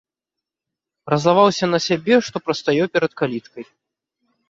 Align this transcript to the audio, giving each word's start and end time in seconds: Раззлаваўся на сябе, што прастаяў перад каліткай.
Раззлаваўся 1.15 1.65
на 1.75 1.79
сябе, 1.89 2.15
што 2.31 2.37
прастаяў 2.49 2.93
перад 2.99 3.11
каліткай. 3.25 3.63